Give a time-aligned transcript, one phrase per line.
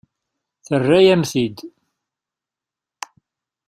[0.65, 1.57] Terra-yam-t-id.